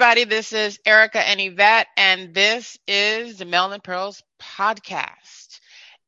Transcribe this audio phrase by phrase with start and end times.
[0.00, 0.24] everybody.
[0.24, 5.60] This is Ericka and Yvette, and this is the Melanin Pearls podcast,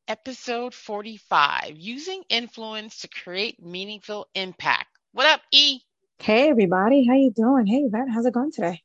[0.07, 4.87] episode 45 Using Influence to Create Meaningful Impact.
[5.11, 5.81] What up, E?
[6.17, 7.05] Hey, everybody.
[7.05, 7.67] How you doing?
[7.67, 8.09] Hey, Yvette.
[8.11, 8.81] How's it going today?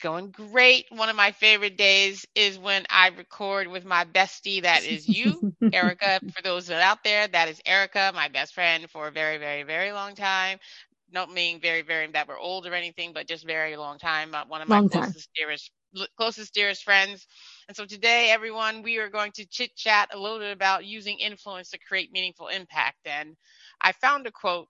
[0.00, 0.86] Going great.
[0.88, 4.62] One of my favorite days is when I record with my bestie.
[4.62, 6.32] That is you, Ericka.
[6.32, 9.36] For those that are out there, that is Ericka, my best friend for a very,
[9.36, 10.60] very, very long time
[11.12, 14.34] not mean very, very that we're old or anything, but just very long time.
[14.34, 15.46] Uh, one of my long closest, time.
[15.46, 15.70] dearest,
[16.16, 17.26] closest, dearest friends.
[17.68, 21.18] And so today, everyone, we are going to chit chat a little bit about using
[21.18, 22.98] influence to create meaningful impact.
[23.06, 23.36] And
[23.80, 24.68] I found a quote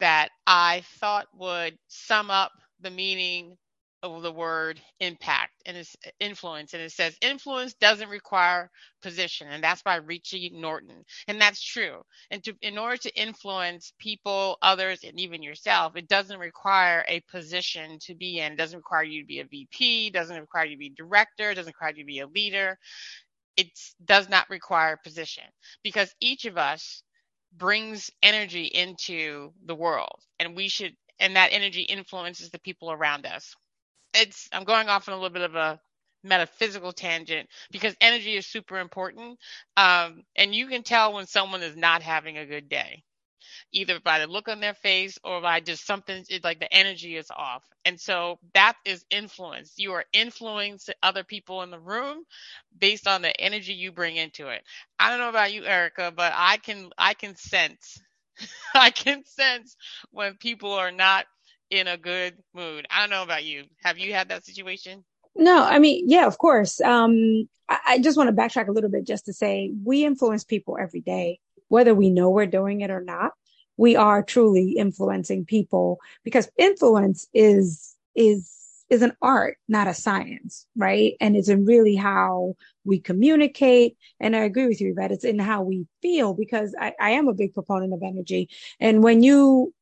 [0.00, 3.56] that I thought would sum up the meaning
[4.02, 6.74] of the word impact and its influence.
[6.74, 8.70] And it says influence doesn't require
[9.02, 9.48] position.
[9.50, 11.04] And that's by Richie Norton.
[11.28, 12.02] And that's true.
[12.30, 17.22] And to, in order to influence people, others, and even yourself, it doesn't require a
[17.30, 18.52] position to be in.
[18.52, 21.74] It doesn't require you to be a VP, doesn't require you to be director, doesn't
[21.74, 22.78] require you to be a leader.
[23.56, 23.68] It
[24.04, 25.44] does not require position
[25.84, 27.02] because each of us
[27.56, 33.26] brings energy into the world and we should and that energy influences the people around
[33.26, 33.54] us
[34.14, 35.80] it's I'm going off on a little bit of a
[36.24, 39.38] metaphysical tangent because energy is super important.
[39.76, 43.04] Um, and you can tell when someone is not having a good day,
[43.72, 47.16] either by the look on their face or by just something it, like the energy
[47.16, 47.64] is off.
[47.84, 49.74] And so that is influence.
[49.76, 52.24] You are influencing other people in the room
[52.78, 54.62] based on the energy you bring into it.
[54.98, 58.00] I don't know about you, Ericka, but I can I can sense
[58.74, 59.76] I can sense
[60.10, 61.26] when people are not
[61.78, 62.86] in a good mood.
[62.90, 63.64] I don't know about you.
[63.82, 65.04] Have you had that situation?
[65.36, 66.80] No, I mean, yeah, of course.
[66.80, 70.44] Um, I, I just want to backtrack a little bit just to say we influence
[70.44, 73.32] people every day, whether we know we're doing it or not.
[73.76, 78.52] We are truly influencing people because influence is is
[78.90, 81.14] is an art, not a science, right?
[81.20, 82.54] And it's in really how
[82.84, 83.96] we communicate.
[84.20, 87.26] And I agree with you that it's in how we feel because I, I am
[87.26, 88.50] a big proponent of energy.
[88.78, 89.74] And when you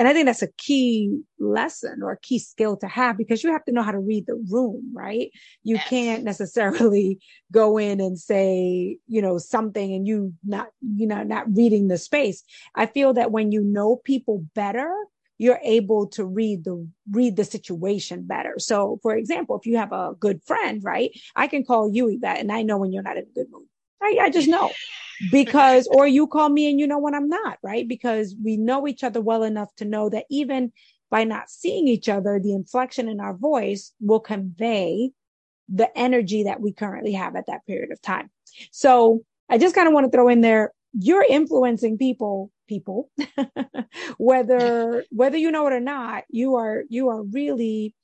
[0.00, 3.52] and I think that's a key lesson or a key skill to have because you
[3.52, 5.30] have to know how to read the room, right?
[5.62, 5.88] You yes.
[5.90, 7.18] can't necessarily
[7.52, 11.98] go in and say, you know, something and you not, you know, not reading the
[11.98, 12.42] space.
[12.74, 14.90] I feel that when you know people better,
[15.36, 18.54] you're able to read the read the situation better.
[18.56, 21.10] So for example, if you have a good friend, right?
[21.36, 23.66] I can call you that and I know when you're not in a good mood.
[24.02, 24.70] I, I just know
[25.30, 27.86] because, or you call me and you know when I'm not, right?
[27.86, 30.72] Because we know each other well enough to know that even
[31.10, 35.10] by not seeing each other, the inflection in our voice will convey
[35.68, 38.30] the energy that we currently have at that period of time.
[38.70, 43.10] So I just kind of want to throw in there, you're influencing people, people,
[44.18, 47.94] whether, whether you know it or not, you are, you are really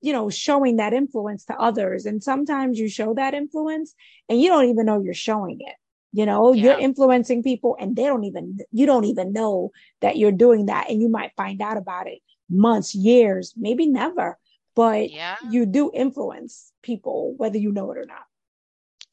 [0.00, 2.06] you know, showing that influence to others.
[2.06, 3.94] And sometimes you show that influence
[4.28, 5.74] and you don't even know you're showing it.
[6.12, 6.62] You know, yeah.
[6.64, 9.70] you're influencing people and they don't even, you don't even know
[10.00, 10.90] that you're doing that.
[10.90, 14.36] And you might find out about it months, years, maybe never,
[14.74, 15.36] but yeah.
[15.50, 18.24] you do influence people, whether you know it or not.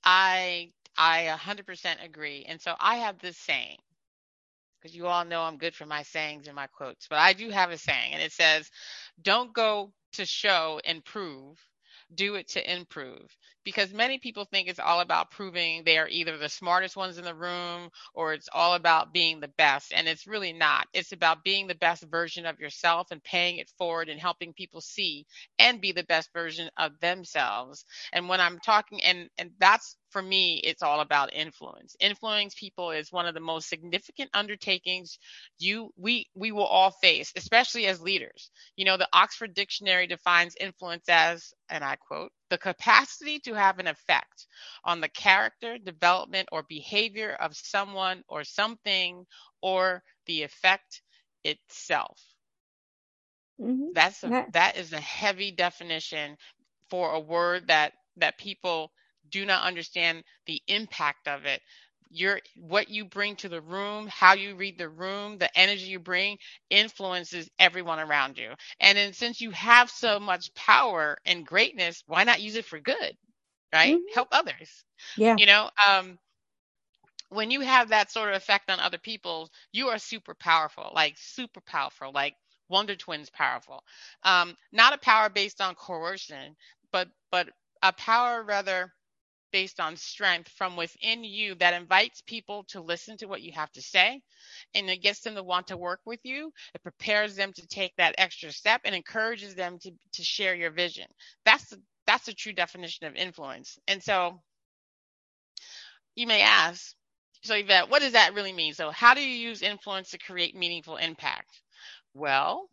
[0.03, 2.46] I, I 100% agree.
[2.47, 3.78] And so I have this saying,
[4.81, 7.50] because you all know I'm good for my sayings and my quotes, but I do
[7.50, 8.69] have a saying, and it says,
[9.22, 11.59] Don't go to show and prove,
[12.16, 13.35] do it to improve.
[13.66, 17.25] Because many people think it's all about proving they are either the smartest ones in
[17.25, 19.94] the room or it's all about being the best.
[19.94, 20.88] And it's really not.
[20.94, 24.81] It's about being the best version of yourself and paying it forward and helping people
[24.81, 25.25] see
[25.59, 27.85] and be the best version of themselves.
[28.13, 31.95] And when I'm talking, and, and that's for me, it's all about influence.
[32.00, 35.19] Influencing people is one of the most significant undertakings
[35.59, 38.51] you we we will all face, especially as leaders.
[38.75, 43.79] You know, the Oxford Dictionary defines influence as, and I quote, the capacity to have
[43.79, 44.47] an effect
[44.84, 49.25] on the character, development, or behavior of someone or something,
[49.62, 51.02] or the effect
[51.43, 52.22] itself.
[53.61, 53.91] Mm-hmm.
[53.93, 56.37] That's a, that is a heavy definition
[56.90, 58.91] for a word that that people
[59.29, 61.62] do not understand the impact of it.
[62.09, 66.00] Your what you bring to the room how you read the room the energy you
[66.00, 66.38] bring
[66.70, 68.53] influences everyone around you.
[68.79, 72.79] And then since you have so much power and greatness why not use it for
[72.79, 73.18] good
[73.74, 74.00] right?
[74.00, 74.14] Mm-hmm.
[74.14, 74.84] help others.
[75.16, 75.38] Yeah.
[75.38, 76.20] You know um
[77.29, 81.16] when you have that sort of effect on other people you are super powerful like
[81.18, 82.35] super powerful like
[82.70, 83.84] wonder twins powerful.
[84.24, 86.56] Um not a power based on coercion
[86.91, 87.50] but but
[87.84, 88.94] a power rather
[89.52, 93.72] based on strength from within you that invites people to listen to what you have
[93.73, 94.22] to say
[94.76, 96.52] and it gets them to want to work with you.
[96.76, 100.72] It prepares them to take that extra step and encourages them to, to share your
[100.72, 101.08] vision.
[101.46, 103.78] That's the, that's the true definition of influence.
[103.88, 104.41] And so
[106.16, 106.96] you may ask
[107.43, 108.73] so yvette what does that really mean?
[108.73, 111.61] So how do you use influence to create meaningful impact?
[112.14, 112.70] Well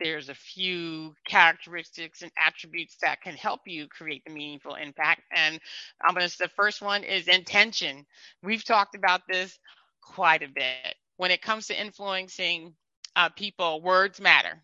[0.00, 5.22] there's a few characteristics and attributes that can help you create the meaningful impact.
[5.34, 5.60] And
[6.02, 8.04] I'm going to, say the first one is intention.
[8.42, 9.58] We've talked about this
[10.02, 10.96] quite a bit.
[11.16, 12.74] When it comes to influencing
[13.16, 14.62] uh, people, words matter.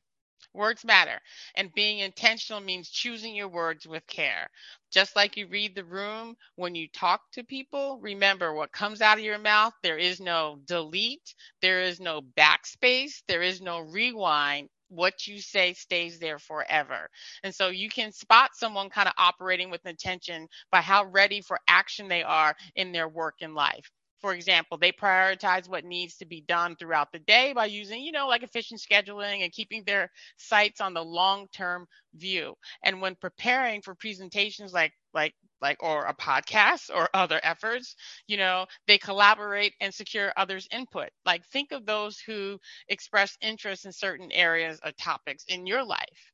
[0.55, 1.21] Words matter.
[1.55, 4.49] And being intentional means choosing your words with care.
[4.93, 9.19] Just like you read the room, when you talk to people, remember what comes out
[9.19, 9.75] of your mouth.
[9.83, 15.73] There is no delete, there is no backspace, there is no rewind what you say
[15.75, 17.09] stays there forever.
[17.45, 21.61] And so you can spot someone kind of operating with intention by how ready for
[21.69, 23.91] action they are in their work and life.
[24.21, 28.13] For example, they prioritize what needs to be done throughout the day by using, you
[28.13, 32.55] know, like efficient scheduling and keeping their sights on the long-term view.
[32.85, 37.97] And when preparing for presentations like like like or a podcast or other efforts
[38.27, 41.11] you know they collaborate and secure others input.
[41.25, 42.59] Like think of those who
[42.89, 46.33] express interest in certain areas or topics in your life.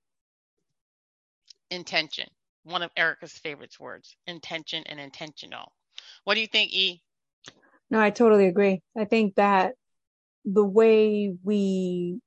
[1.71, 2.29] Intention.
[2.65, 5.73] One of ericka's favorite words intention and intentional.
[6.25, 7.03] What do you think e
[7.91, 8.83] no i totally agree.
[8.97, 9.75] I think that
[10.45, 12.21] the way we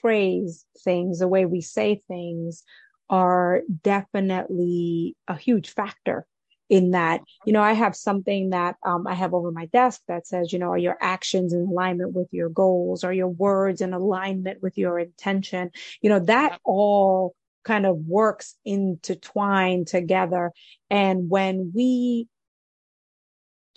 [0.00, 2.62] phrase things the way we say things
[3.10, 6.26] are definitely a huge factor
[6.68, 7.22] in that.
[7.46, 10.58] You know i have something that um, i have over my desk that says you
[10.58, 13.04] know are your actions in alignment with your goals?
[13.04, 15.70] Are your words in alignment with your intention?
[16.02, 17.34] You know that all
[17.64, 20.52] kind of works intertwined together.
[20.90, 22.28] And when we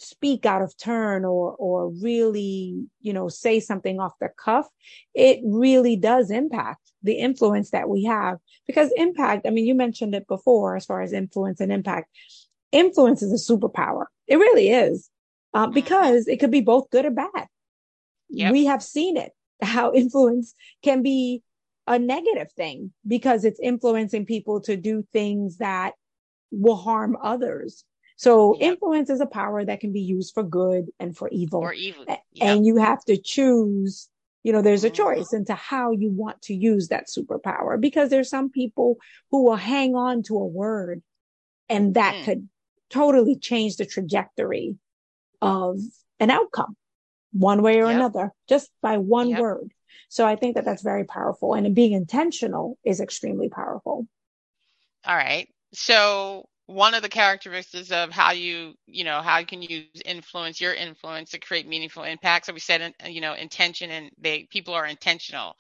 [0.02, 4.68] speak out of turn or or really you know say something off the cuff
[5.14, 8.38] it really does impact the influence that we have.
[8.68, 12.10] Because impact i mean you mentioned it before as far as influence and impact.
[12.72, 14.06] Influence is a superpower.
[14.28, 15.10] It really is
[15.54, 15.74] uh, mm-hmm.
[15.74, 17.48] because it could be both good or bad.
[18.34, 18.54] Yep.
[18.54, 21.44] we have seen it how influence can be
[21.88, 25.94] a negative thing because it's influencing people to do things that
[26.52, 27.84] will harm others
[28.22, 28.74] so yep.
[28.74, 31.62] influence is a power that can be used for good and for evil.
[31.62, 32.06] Or evil.
[32.08, 32.22] Yep.
[32.40, 34.10] And you have to choose,
[34.44, 35.04] you know, there's a mm-hmm.
[35.04, 38.98] choice into how you want to use that superpower because there's some people
[39.32, 41.02] who will hang on to a word
[41.68, 42.26] and that mm.
[42.26, 42.48] could
[42.92, 44.76] totally change the trajectory
[45.42, 45.80] of
[46.20, 46.78] an outcome
[47.32, 47.96] one way or yep.
[47.96, 49.72] another just by one word.
[50.10, 54.06] So I think that that's very powerful and being intentional is extremely powerful.
[55.08, 55.50] All right.
[55.74, 60.62] So one of the characteristics of how you you know how you can use influence
[60.62, 64.74] your influence to create meaningful impact so we said you know intention and they people
[64.74, 65.56] are intentional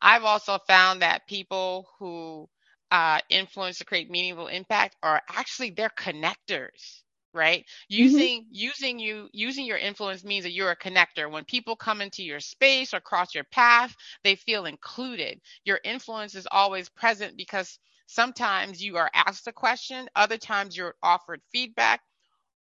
[0.00, 2.48] i've also found that people who
[2.90, 7.02] uh, influence to create meaningful impact are actually they're connectors
[7.32, 8.02] right mm-hmm.
[8.02, 8.48] using mm-hmm.
[8.52, 12.40] using you using your influence means that you're a connector when people come into your
[12.40, 18.82] space or cross your path they feel included your influence is always present because Sometimes
[18.82, 22.00] you are asked a question, other times you're offered feedback,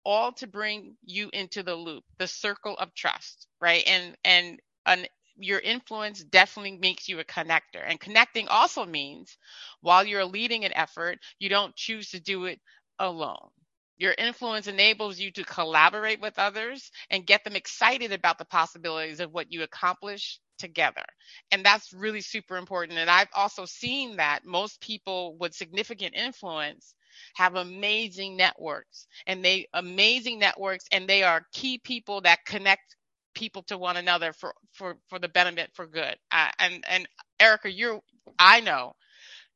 [0.04, 3.84] all to bring you into the loop, the circle of trust, right?
[3.88, 5.06] And and an,
[5.38, 7.84] your influence definitely makes you a connector.
[7.86, 9.38] And connecting also means
[9.82, 12.60] while you're leading an effort, you don't choose to do it
[13.00, 13.50] alone.
[13.98, 19.20] Your influence enables you to collaborate with others and get them excited about the possibilities
[19.20, 21.04] of what you accomplish together.
[21.52, 22.98] And that's really super important.
[22.98, 26.94] And I've also seen that most people with significant influence
[27.36, 32.96] have amazing networks and they amazing networks and they are key people that connect
[33.34, 36.16] people to one another for for for the benefit for good.
[36.32, 37.08] Uh, and and
[37.40, 38.00] Ericka, you're
[38.38, 38.94] I know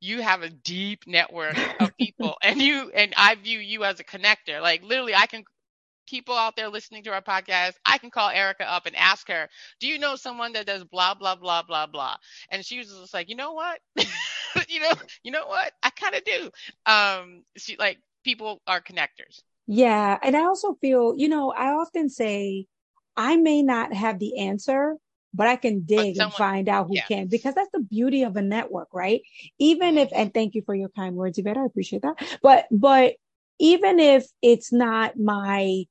[0.00, 4.04] you have a deep network of people and you and I view you as a
[4.04, 4.60] connector.
[4.60, 5.44] Like literally I can
[6.06, 9.48] people out there listening to our podcast, I can call Ericka up and ask her,
[9.80, 12.16] "Do you know someone that does blah blah blah blah blah?"
[12.50, 13.80] And she was just like, "You know what?
[14.68, 14.92] you know,
[15.22, 15.72] you know what?
[15.82, 16.50] I kind of do."
[16.86, 19.42] Um, she like people are connectors.
[19.66, 22.66] Yeah, and I also feel, you know, I often say
[23.16, 24.96] I may not have the answer,
[25.34, 28.36] but I can dig someone, and find out who can because that's the beauty of
[28.36, 29.22] a network, right?
[29.58, 32.38] Even if, and thank you for your kind words, Yvette, I appreciate that.
[32.42, 33.14] But, but
[33.58, 35.84] even if it's not my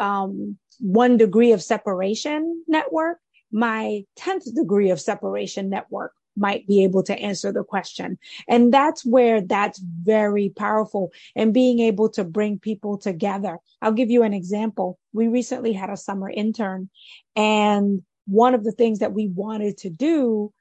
[0.00, 3.18] um, one degree of separation network,
[3.52, 8.18] my 10th degree of separation network might be able to answer the question.
[8.48, 13.58] And that's where that's very powerful and being able to bring people together.
[13.80, 14.98] I'll give you an example.
[15.12, 16.90] We recently had a summer intern
[17.36, 20.52] and one of the things that we wanted to do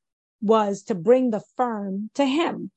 [0.42, 2.70] was to bring the firm to him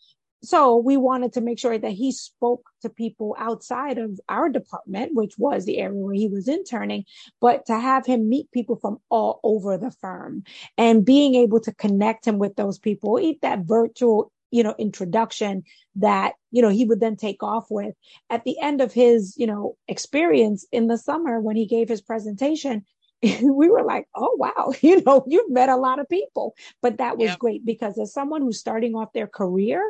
[0.43, 5.14] so we wanted to make sure that he spoke to people outside of our department,
[5.14, 7.05] which was the area where he was interning,
[7.40, 10.45] but to have him meet people from all over the firm
[10.76, 15.64] and being able to connect him with those people, eat that virtual you know introduction
[15.97, 17.97] that you know he would then take off with
[18.31, 22.00] at the end of his you know experience in the summer when he gave his
[22.00, 22.85] presentation
[23.23, 26.55] we were like, oh, wow, you know, you've met a lot of people.
[26.83, 29.83] But that was great because as someone who's starting off their career,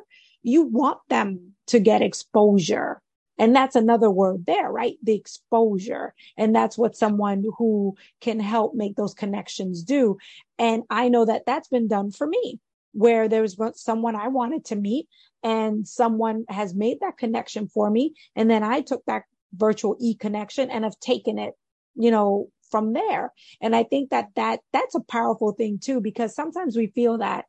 [0.46, 3.02] you want them to get exposure.
[3.36, 4.96] And that's another word there, right?
[5.02, 6.14] The exposure.
[6.38, 10.18] And that's what someone who can help make those connections do.
[10.58, 12.60] And I know that that's been done for me
[12.92, 15.08] where there was someone I wanted to meet
[15.42, 18.14] and someone has made that connection for me.
[18.36, 21.54] And then I took that virtual e connection and have taken it,
[21.96, 23.32] you know, from there.
[23.60, 27.46] And I think that that that's a powerful thing too, because sometimes we feel that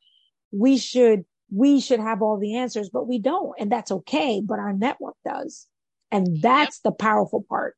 [0.52, 3.54] we should we should have all the answers, but we don't.
[3.60, 4.42] And that's okay.
[4.44, 5.68] But our network does.
[6.12, 6.84] And that's yep.
[6.84, 7.76] the powerful part.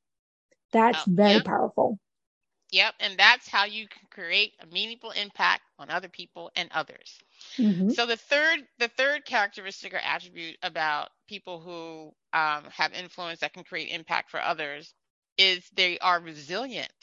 [0.71, 1.45] That's oh, very yep.
[1.45, 1.99] powerful.
[2.71, 2.93] Yep.
[2.99, 7.17] And that's how you can create a meaningful impact on other people and others.
[7.57, 7.89] Mm-hmm.
[7.91, 13.53] So the third, the third characteristic or attribute about people who um, have influence that
[13.53, 14.93] can create impact for others
[15.37, 16.93] is they are resilient.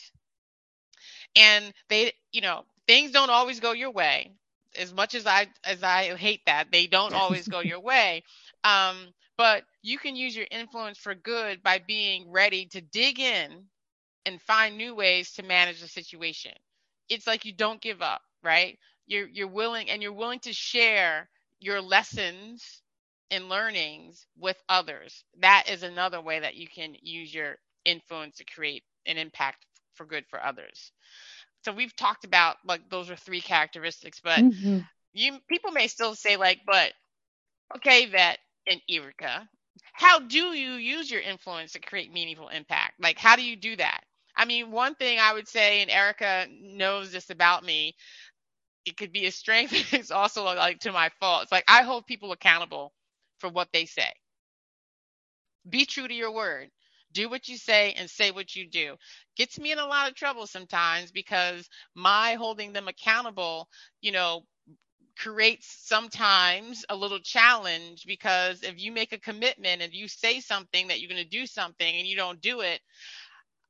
[1.35, 4.33] And they, you know, things don't always go your way
[4.77, 8.23] as much as I as I hate that, they don't always go your way.
[8.65, 13.65] Um, but you can use your influence for good by being ready to dig in
[14.27, 16.53] and find new ways to manage the situation.
[17.09, 18.79] It's like you don't give up, right?
[19.07, 21.29] You're you're willing and you're willing to share
[21.61, 22.83] your lessons
[23.31, 25.25] and learnings with others.
[25.41, 30.05] That is another way that you can use your influence to create an impact for
[30.07, 30.93] good for others
[31.67, 34.79] so we've talked about like those are three characteristics, but mm-hmm.
[35.13, 36.93] you people may still say like, but
[37.75, 38.39] okay, Vet
[38.71, 39.49] and Ericka,
[39.93, 42.93] how do you use your influence to create meaningful impact?
[43.01, 44.03] Like, how do you do that?
[44.37, 47.97] I mean, one thing I would say, and Ericka knows this about me,
[48.85, 49.73] it could be a strength.
[49.93, 51.43] it's also like to my fault.
[51.43, 52.93] It's like I hold people accountable
[53.39, 54.13] for what they say.
[55.69, 56.71] Be true to your word
[57.17, 58.95] do what you say and say what you do.
[59.37, 63.69] Gets me in a lot of trouble sometimes because my holding them accountable
[64.03, 64.43] you know
[65.19, 70.89] creates sometimes a little challenge because if you make a commitment and you say something
[70.89, 72.81] that you're going to do something and you don't do it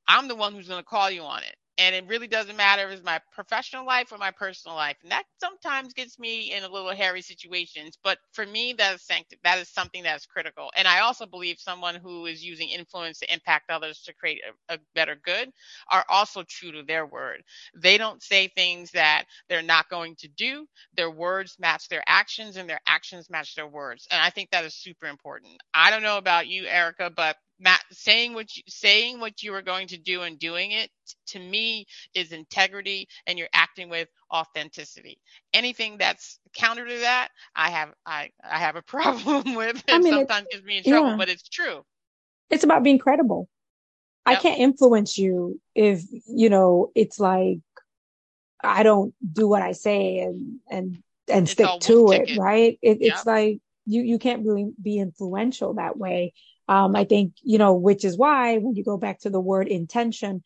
[0.08, 2.86] i'm the one who's going to call you on it and it really doesn't matter
[2.86, 4.96] if it's my professional life or my personal life.
[5.02, 9.02] And that sometimes gets me in a little hairy situations but for me that is
[9.02, 10.70] sancti- that is something that's critical.
[10.76, 14.40] And i also believe someone who is using influence to impact others to create
[14.70, 15.50] a, a better good
[15.90, 17.42] are also true to their word.
[17.74, 20.66] They don't say things that they're not going to do.
[20.96, 24.06] Their words match their actions and their actions match their words.
[24.10, 25.54] And i think that is super important.
[25.74, 29.62] I don't know about you ericka but Matt, saying what you saying what you are
[29.62, 30.90] going to do and doing it
[31.28, 35.18] to me is integrity and you're acting with authenticity
[35.54, 39.98] anything that's counter to that i have i i have a problem with it I
[39.98, 41.16] mean, sometimes gives me in trouble yeah.
[41.16, 41.82] but it's true
[42.50, 43.48] it's about being credible
[44.28, 44.38] yep.
[44.38, 47.58] i can't influence you if you know it's like
[48.62, 52.38] i don't do what i say and and and it's stick to it ticket.
[52.38, 53.12] right it, yep.
[53.14, 56.32] it's like you you can't really be influential that way
[56.68, 59.68] um, I think, you know, which is why when you go back to the word
[59.68, 60.42] intention,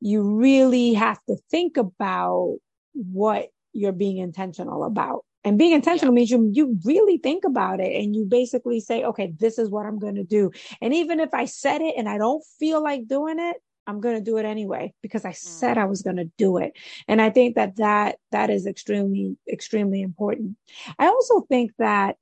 [0.00, 2.58] you really have to think about
[2.92, 5.24] what you're being intentional about.
[5.44, 6.16] And being intentional yeah.
[6.16, 9.84] means you, you really think about it and you basically say, okay, this is what
[9.86, 10.50] I'm going to do.
[10.80, 13.56] And even if I said it and I don't feel like doing it,
[13.86, 15.36] I'm going to do it anyway because I mm.
[15.36, 16.72] said I was going to do it.
[17.06, 20.56] And I think that that, that is extremely, extremely important.
[20.98, 22.16] I also think that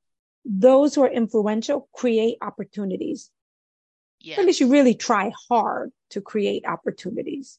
[0.44, 3.30] those who are influential create opportunities.
[4.20, 4.38] Yes.
[4.38, 7.58] At least you really try hard to create opportunities.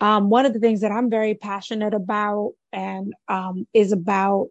[0.00, 4.48] Um, one of the things that I'm very passionate about and um, is about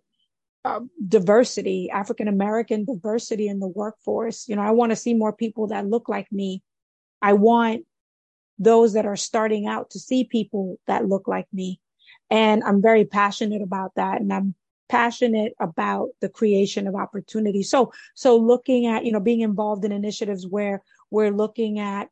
[0.63, 4.47] uh, diversity, African American diversity in the workforce.
[4.47, 6.61] You know, I want to see more people that look like me.
[7.21, 7.85] I want
[8.59, 11.79] those that are starting out to see people that look like me.
[12.29, 14.21] And I'm very passionate about that.
[14.21, 14.55] And I'm
[14.91, 17.63] passionate about the creation of opportunity.
[17.63, 17.79] So,
[18.13, 20.77] so looking at, you know, being involved in initiatives where
[21.10, 22.05] we're looking at,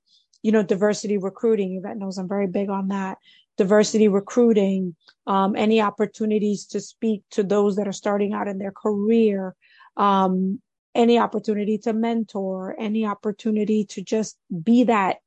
[0.46, 1.70] you know, diversity recruiting.
[1.78, 3.18] Yvette knows I'm very big on that.
[3.60, 4.96] diversity recruiting,
[5.28, 9.54] um, any opportunities to speak to those that are starting out in their career,
[9.98, 10.62] um,
[10.96, 15.18] any opportunity to mentor, any opportunity to just be that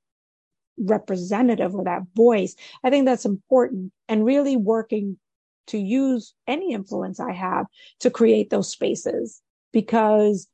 [0.78, 2.56] representative or that voice.
[2.82, 5.18] I think that's important and really working
[5.68, 7.66] to use any influence I have
[8.00, 9.40] to create those spaces
[9.72, 10.48] because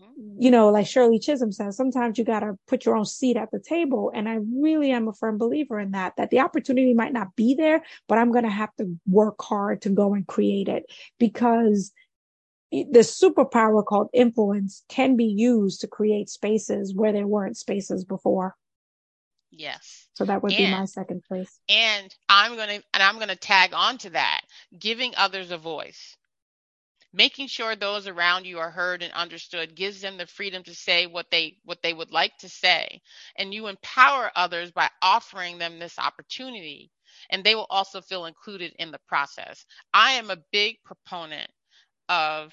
[0.00, 0.42] mm-hmm.
[0.42, 3.50] you know, like Shirley Chisholm says, sometimes you got to put your own seat at
[3.50, 4.10] the table.
[4.14, 7.54] And I really am a firm believer in that, that the opportunity might not be
[7.54, 10.84] there, but I'm going to have to work hard to go and create it
[11.18, 11.92] because
[12.72, 18.56] the superpower called influence can be used to create spaces where there weren't spaces before.
[19.52, 20.08] Yes.
[20.14, 21.60] So that would and, be my second place.
[21.68, 24.40] And I'm going to and I'm going to tag on to that,
[24.78, 26.16] giving others a voice
[27.12, 31.06] making sure those around you are heard and understood gives them the freedom to say
[31.06, 33.00] what they what they would like to say
[33.36, 36.90] and you empower others by offering them this opportunity
[37.30, 41.50] and they will also feel included in the process i am a big proponent
[42.08, 42.52] of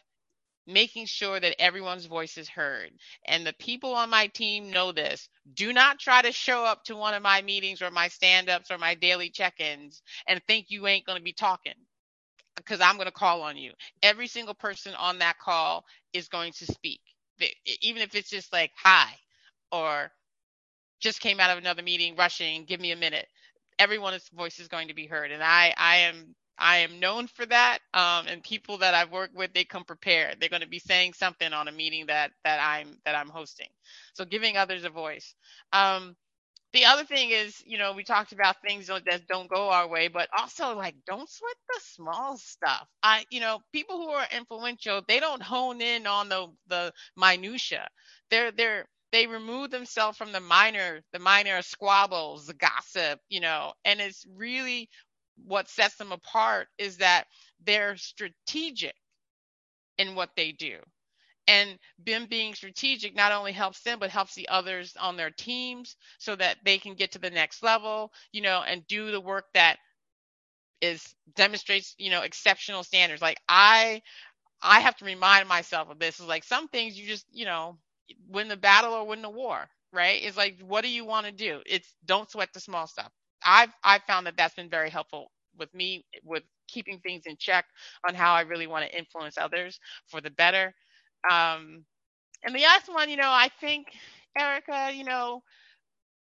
[0.69, 2.91] making sure that everyone's voice is heard.
[3.27, 5.29] And the people on my team know this.
[5.55, 8.71] Do not try to show up to one of my meetings or my stand ups
[8.71, 11.75] or my daily check ins and think you ain't going to be talking
[12.57, 13.73] because I'm going to call on you.
[14.03, 17.01] Every single person on that call is going to speak,
[17.81, 19.09] even if it's just like, hi,
[19.71, 20.11] or
[21.01, 23.27] just came out of another meeting rushing, give me a minute.
[23.79, 25.31] Everyone's voice is going to be heard.
[25.31, 27.79] And I, I am I am known for that.
[27.93, 30.37] Um, and people that I've worked with, they come prepared.
[30.39, 33.69] They're going to be saying something on a meeting that that I'm that I'm hosting.
[34.13, 35.35] So giving others a voice.
[35.73, 36.15] Um,
[36.73, 40.07] the other thing is, you know, we talked about things that don't go our way,
[40.09, 42.87] but also like don't sweat the small stuff.
[43.03, 47.89] I, you know, people who are influential, they don't hone in on the the minutia.
[48.31, 53.73] They're they're they remove themselves from the minor the minor squabbles, the gossip, you know,
[53.85, 54.89] and it's really
[55.45, 57.25] what sets them apart is that
[57.65, 58.95] they're strategic
[59.99, 60.77] in what they do.
[61.47, 65.97] And them being strategic not only helps them but helps the others on their teams
[66.19, 69.45] so that they can get to the next level you know and do the work
[69.55, 69.77] that
[70.81, 73.21] is demonstrates you know exceptional standards.
[73.21, 74.01] Like i
[74.61, 76.19] i have to remind myself of this.
[76.19, 77.77] Is like some things you just you know
[78.29, 80.21] win the battle or win the war right?
[80.23, 81.61] It's like what do you want to do?
[81.65, 83.11] It's don't sweat the small stuff
[83.45, 87.65] i've i've found that that's been very helpful with me with keeping things in check
[88.07, 90.73] on how i really want to influence others for the better
[91.31, 91.85] um,
[92.43, 93.87] and the last one, you know, I think,
[94.37, 95.43] Ericka, you know,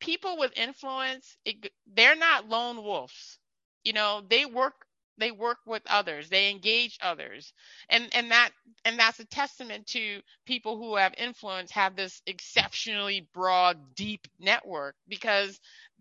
[0.01, 3.39] people with influence, it, they're not lone wolves.
[3.85, 4.75] You know, they work
[5.19, 7.53] they work with others they engage others
[7.89, 8.51] and and that
[8.85, 14.97] and that's a testament to people who have influence have this exceptionally broad deep network
[15.09, 15.61] because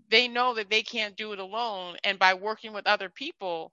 [0.09, 3.71] they know that they can't do it alone and by working with other people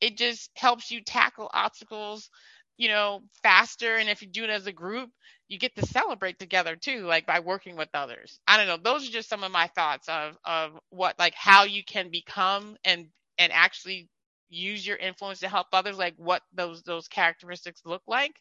[0.00, 2.30] it just helps you tackle obstacles
[2.78, 3.96] you know, faster.
[3.96, 5.10] And if you do it as a group,
[5.48, 8.40] you get to celebrate together too, like by working with others.
[8.48, 8.78] I don't know.
[8.78, 12.76] Those are just some of my thoughts of of what like how you can become
[12.84, 14.10] and and actually
[14.50, 18.36] use your influence to help others, like what those those characteristics look like.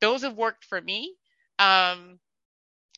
[0.00, 1.14] Those have worked for me.
[1.58, 2.18] Um,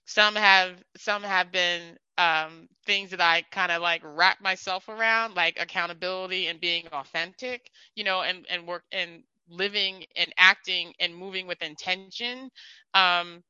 [0.07, 5.35] some have some have been um, things that I kind of like wrap myself around,
[5.35, 11.16] like accountability and being authentic, you know, and and work and living and acting and
[11.16, 12.51] moving with intention.
[12.94, 13.42] Um,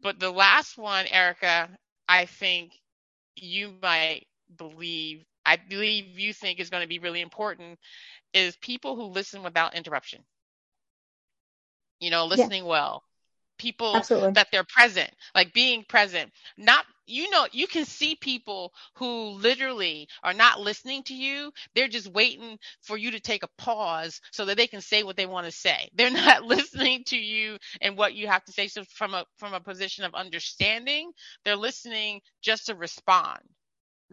[0.00, 1.68] but the last one, Ericka,
[2.08, 2.72] I think
[3.36, 4.26] you might
[4.56, 7.78] believe, I believe you think is going to be really important,
[8.32, 10.20] is people who listen without interruption.
[12.00, 12.70] You know, listening yeah.
[12.70, 13.02] well,
[13.58, 14.34] people Absolutely.
[14.34, 20.08] that they're present, like being present, not you know you can see people who literally
[20.22, 21.52] are not listening to you.
[21.74, 25.16] They're just waiting for you to take a pause so that they can say what
[25.16, 25.90] they want to say.
[25.94, 28.68] They're not listening to you and what you have to say.
[28.68, 31.12] So from a from a position of understanding
[31.44, 33.40] they're listening just to respond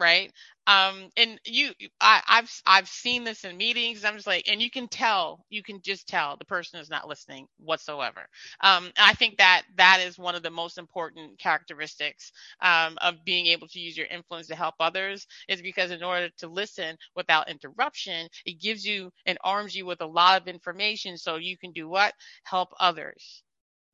[0.02, 0.34] right?
[0.68, 4.72] Um and you I, i've i've seen this in meetings i'm just like and you
[4.72, 8.28] can tell you can just tell the person is not listening whatsoever.
[8.62, 13.48] Um i think that that is one of the most important characteristics um, of being
[13.48, 17.50] able to use your influence to help others is because in order to listen without
[17.50, 21.72] interruption it gives you and arms you with a lot of information so you can
[21.72, 22.14] do what?
[22.44, 23.44] Help others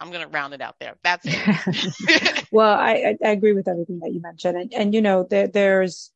[0.00, 0.96] I'm going to round it out there.
[1.02, 2.46] That's it.
[2.50, 4.56] well, I, I agree with everything that you mentioned.
[4.56, 6.12] And, and you know, there, there's,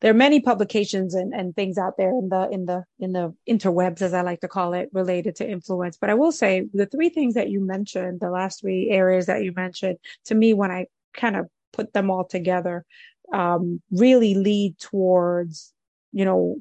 [0.00, 3.34] there are many publications and, and things out there in the, in the, in the
[3.48, 5.96] interwebs, as I like to call it, related to influence.
[5.96, 9.42] But I will say the three things that you mentioned, the last three areas that
[9.42, 12.84] you mentioned to me, when I kind of put them all together,
[13.32, 15.72] um, really lead towards,
[16.12, 16.56] you know,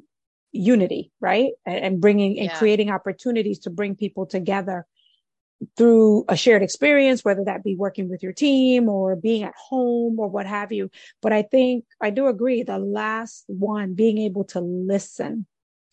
[0.51, 1.51] unity, right?
[1.65, 2.57] And, and bringing and Yeah.
[2.57, 4.85] creating opportunities to bring people together
[5.77, 10.19] through a shared experience, whether that be working with your team or being at home
[10.19, 10.89] or what have you.
[11.21, 15.45] But I think I do agree the last one, being able to listen.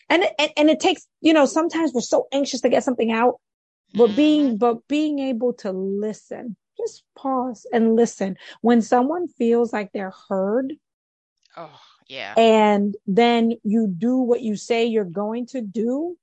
[0.08, 3.40] And, and, and it takes, you know, sometimes we're so anxious to get something out,
[3.94, 4.58] but being, Mhm.
[4.58, 8.36] but being able to listen, just pause and listen.
[8.60, 10.74] When someone feels like they're heard
[11.56, 12.34] Oh, yeah.
[12.36, 16.16] and then you do what you say you're going to do,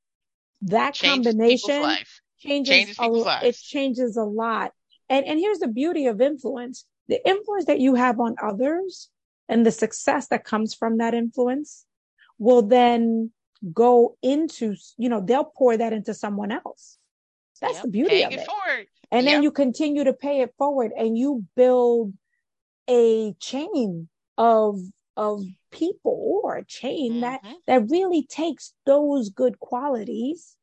[0.64, 1.82] that combination.
[2.40, 4.74] Changes, Changes a, it changes a lot.
[5.10, 6.86] And and here's the beauty of influence.
[7.08, 9.10] The influence that you have on others
[9.48, 11.86] and the success that comes from that influence
[12.38, 13.32] will then
[13.74, 16.98] go into, you know, they'll pour that into someone else.
[17.62, 17.84] That's Yep.
[17.84, 18.88] the beauty Paying of it it.
[19.12, 19.44] And then Yep.
[19.44, 22.14] you continue to pay it forward and you build
[22.88, 24.80] a chain of
[25.18, 27.56] of people or a chain that Mhm.
[27.68, 30.56] that really takes those good qualities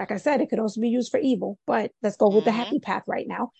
[0.00, 2.50] like i said it could also be used for evil but let's go with the
[2.50, 2.56] Mhm.
[2.56, 3.52] happy path right now.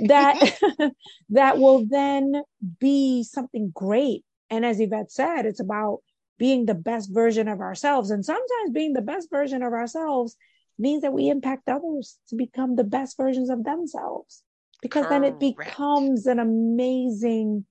[0.00, 0.38] That
[1.30, 2.42] that will then
[2.78, 4.24] be something great.
[4.48, 5.98] And as yvette said it's about
[6.38, 8.10] being the best version of ourselves.
[8.10, 10.36] And sometimes being the best version of ourselves
[10.78, 14.42] means that we impact others to become the best versions of themselves.
[14.80, 17.66] Because then it becomes an amazing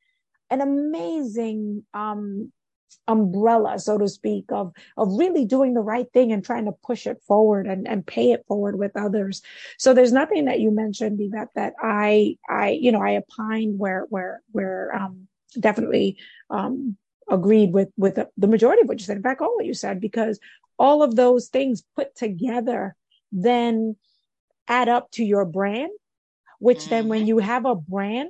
[0.51, 2.51] an amazing um
[3.07, 7.07] umbrella so to speak of of really doing the right thing and trying to push
[7.07, 9.41] it forward and and pay it forward with others
[9.77, 14.05] so there's nothing that you mentioned Yvette that i i you know i opined where
[14.09, 15.27] where where um
[15.59, 16.17] definitely
[16.49, 16.95] um
[17.29, 19.99] agreed with with the, majority of what you said in fact all what you said
[19.99, 20.39] because
[20.77, 22.95] all of those things put together
[23.31, 23.95] then
[24.67, 25.91] add up to your brand
[26.59, 27.27] which then when Mhm.
[27.27, 28.29] you have a brand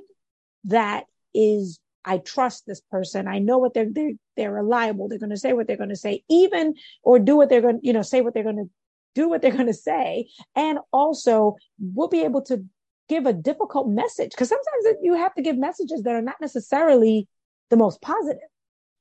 [0.64, 3.28] that is I trust this person.
[3.28, 5.08] I know what they're they're they're reliable.
[5.08, 7.80] They're going to say what they're going to say, even or do what they're going
[7.80, 8.70] to, you know say what they're going to
[9.14, 12.64] do what they're going to say, and also we'll be able to
[13.08, 17.26] give a difficult message because sometimes you have to give messages that are not necessarily
[17.68, 18.48] the most positive.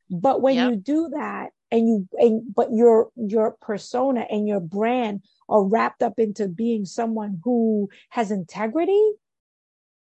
[0.09, 0.71] But when Yep.
[0.71, 6.01] you do that and you and but your your persona and your brand are wrapped
[6.01, 9.11] up into being someone who has integrity,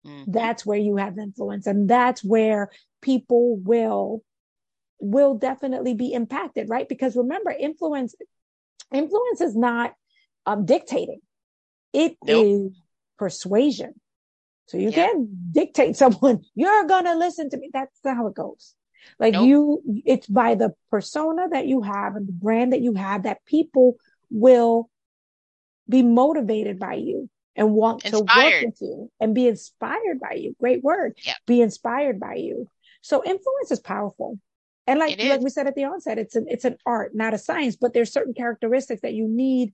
[0.06, 0.26] Mhm.
[0.28, 2.70] that's where you have influence and that's where
[3.02, 4.24] people will
[5.00, 8.16] will definitely be impacted right because remember influence
[8.92, 9.94] influence is not
[10.46, 11.20] um dictating
[11.94, 12.74] It is Nope.
[13.18, 13.94] persuasion
[14.68, 15.08] so you Yeah.
[15.08, 18.74] can dictate someone you're gonna listen to me that's not how it goes
[19.20, 19.48] like Nope.
[19.48, 23.46] you it's by the persona that you have and the brand that you have that
[23.46, 23.96] people
[24.30, 24.90] will
[25.88, 30.56] be motivated by you and want to work with you and be inspired by you.
[30.60, 31.18] Great word.
[31.26, 31.36] Yep.
[31.48, 32.70] Be inspired by you.
[33.02, 34.40] So influence is powerful.
[34.86, 37.38] And like, like we said at the onset, it's an, it's an art, not a
[37.38, 39.74] science, but there's certain characteristics that you need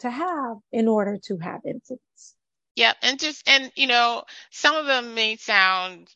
[0.00, 2.34] to have in order to have influence.
[2.76, 2.96] Yep.
[3.02, 6.08] And just and you know, some of them may sound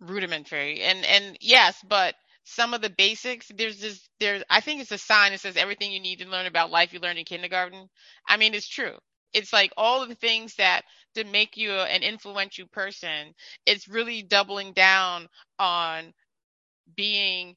[0.00, 2.14] rudimentary and and yes, but
[2.44, 5.92] some of the basics, there's this there's I think it's a sign that says everything
[5.92, 7.88] you need to learn about life you learn in kindergarten.
[8.26, 8.96] I mean, it's true.
[9.36, 10.82] It's like all of the things that
[11.14, 13.34] to make you an influential person,
[13.66, 16.12] it's really doubling down on
[16.96, 17.56] being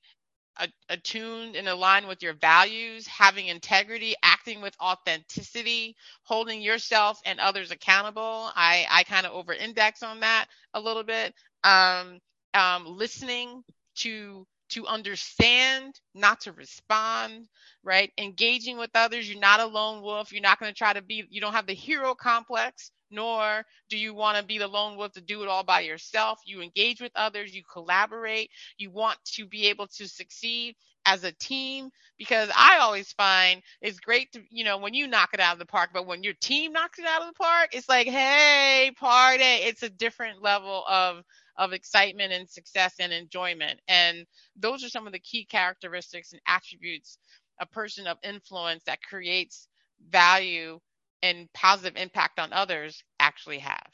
[0.90, 7.72] attuned and aligned with your values, having integrity, acting with authenticity, holding yourself and others
[7.72, 8.52] accountable.
[8.56, 11.34] I, I kind of over index on that a little bit.
[11.64, 12.20] Um,
[12.54, 13.64] um, listening
[13.98, 17.48] to to understand, not to respond,
[17.84, 18.12] right?
[18.18, 19.30] Engaging with others.
[19.30, 20.32] You're not a lone wolf.
[20.32, 23.98] You're not going to try to be, you don't have the hero complex, nor do
[23.98, 26.40] you want to be the lone wolf to do it all by yourself.
[26.46, 31.32] You engage with others, you collaborate, you want to be able to succeed as a
[31.34, 35.54] team because I always find it's great to, you know, when you knock it out
[35.54, 38.08] of the park, but when your team knocks it out of the park, it's like,
[38.08, 39.44] hey, party.
[39.44, 41.24] It's a different level of
[41.60, 43.82] of excitement and success and enjoyment.
[43.88, 44.26] And
[44.58, 47.20] those are some of the key characteristics and attributes
[47.60, 49.70] a person of influence that creates
[50.10, 50.80] value
[51.24, 53.92] and positive impact on others actually have.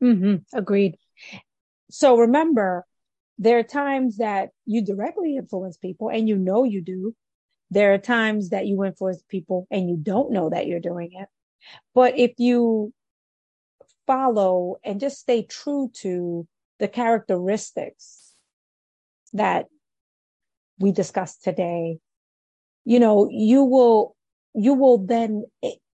[0.00, 0.96] hmm Agreed.
[1.90, 2.86] So remember,
[3.38, 7.14] there are times that you directly influence people and you know you do.
[7.70, 11.28] There are times that you influence people and you don't know that you're doing it.
[11.94, 12.92] But if you
[14.06, 16.46] follow and just stay true to
[16.78, 18.32] the characteristics
[19.32, 19.66] that
[20.78, 21.98] we discussed today,
[22.84, 24.16] you know, you will,
[24.54, 25.44] you will then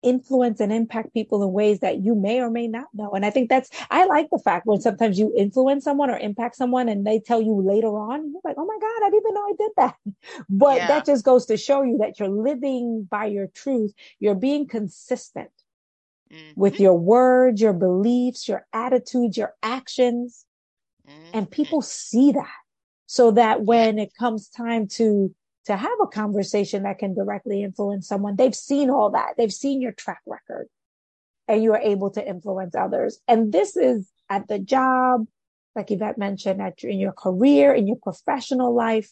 [0.04, 3.12] influence and impact people in ways that you may or may not know.
[3.12, 6.56] And I think that's, I like the fact when sometimes you influence someone or impact
[6.56, 9.34] someone and they tell you later on, you're like, oh my God, I didn't even
[9.34, 9.96] know I did that.
[10.50, 10.88] But yeah.
[10.88, 13.94] that just goes to show you that you're living by your truth.
[14.20, 15.52] You're being consistent
[16.32, 16.60] mm-hmm.
[16.60, 20.46] with your words, your beliefs, your attitudes, your actions.
[21.12, 21.38] Mm-hmm.
[21.38, 22.48] And people see that
[23.06, 25.34] so that when it comes time to
[25.66, 28.36] to have a conversation that can directly influence someone.
[28.36, 29.34] They've seen all that.
[29.38, 30.68] They've seen your track record
[31.48, 33.20] and you are able to influence others.
[33.28, 35.28] And this is at the job,
[35.76, 39.12] like Yvette mentioned, at in your career, in your professional life.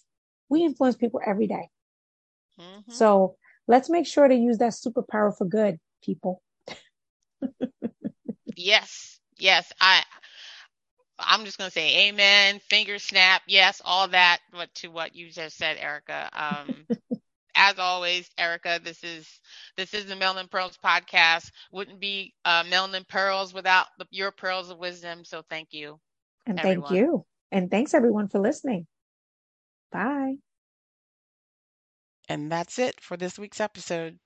[0.49, 1.69] We influence people every day.
[2.59, 2.91] Mm-hmm.
[2.91, 3.35] So
[3.67, 6.41] let's make sure to use that superpower for good, people.
[8.55, 9.19] yes.
[9.37, 9.71] Yes.
[9.79, 10.03] I,
[11.19, 15.29] I'm just going to say amen, finger snap, yes, all that, but to what you
[15.29, 16.29] just said, Ericka.
[16.33, 16.87] Um,
[17.55, 19.27] as always, Ericka, this is
[19.75, 21.51] this is the Melanin Pearls podcast.
[21.71, 25.25] Wouldn't be uh, Melanin Pearls without the, your pearls of wisdom.
[25.25, 25.99] So thank you.
[26.45, 26.89] And everyone.
[26.89, 27.25] thank you.
[27.51, 28.87] And thanks everyone for listening.
[29.91, 30.35] Bye.
[32.29, 34.19] And that's it for this week's episode.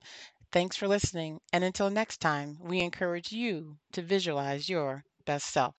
[0.51, 5.75] Thanks for listening, and until next time, we encourage you to visualize your best self.